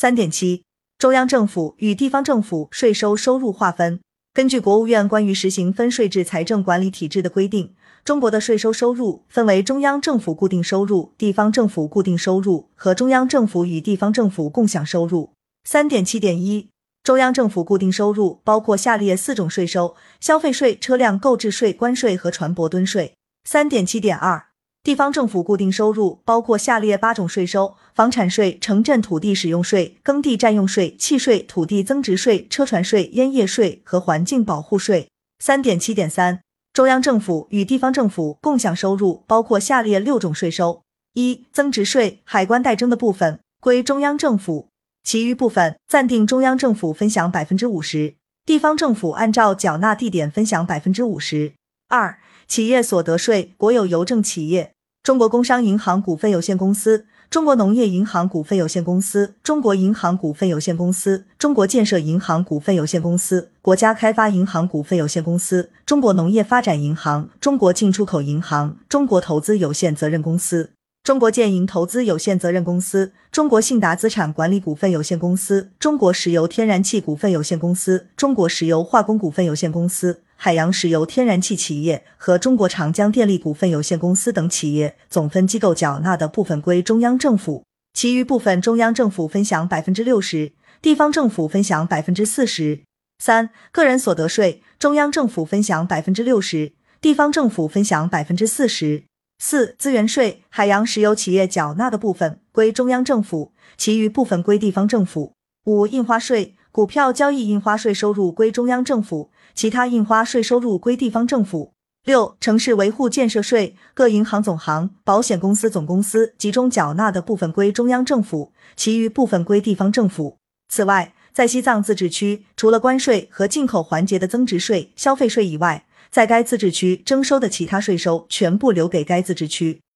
[0.00, 0.62] 三点七，
[0.96, 3.98] 中央政府与地方政府税收收入划分。
[4.32, 15.32] 根据国务院关于实行分税制财政管理体制的规定，中国的税收收入分为中央政府固定收入、地方政府固定收入和中央政府与地方政府共享收入。
[15.64, 16.68] 三点七点一，
[17.02, 23.14] 中央政府固定收入包括下列四种税收：消费税、车辆购置税、关税和船舶吨税。
[23.42, 24.47] 三点七点二。
[24.88, 35.10] 地方政府固定收入包括下列八种税收：房产税、城镇土地使用税、耕地占用税、契税、土地增值税、车船税、烟叶税和环境保护税。
[35.40, 36.40] 三点七点三，
[36.72, 40.80] 中央政府与地方政府共享收入包括下列六种税收：
[41.12, 44.70] 一、增值税，海关代征的部分归中央政府，
[45.04, 48.14] 其余部分暂定中央政府分享百分之五十，
[48.46, 51.52] 地方政府按照缴纳地点分享百分之五十。
[51.90, 54.72] 二、企业所得税，国有邮政企业。
[55.08, 80.20] 中国工商银行股份有限公司、中国农业银行股份有限公司、中国银行股份有限公司、中国建设银行股份有限公司、国家开发银行股份有限公司、中国农业发展银行、中国进出口银行、中国投资有限责任公司、中国建银投资有限责任公司、中国信达资产管理股份有限公司、中国石油天然气股份有限公司、中国石油化工股份有限公司。
[80.40, 92.82] 海洋石油天然气企业和中国长江电力股份有限公司等企业总分机构缴纳的部分归中央政府，其余部分中央政府分享百分之六十，地方政府分享百分之四十。
[93.18, 99.02] 三、个人所得税，中央政府分享百分之六十，地方政府分享百分之四十。
[99.40, 105.32] 四、资源税，海洋石油企业缴纳的部分归中央政府，其余部分归地方政府。
[105.64, 106.54] 五、印花税。
[106.70, 111.72] 股票交易印花税收入归中央政府，其他印花税收入归地方政府。
[112.04, 120.38] 六、城市维护建设税，各银行总行、保险公司总公司集中缴纳的部分归中央政府，其余部分归地方政府。
[120.68, 129.80] 此外，在西藏自治区，除了关税和进口环节的增值税、消费税以外，在该自治区征收的其他税收全部留给该自治区。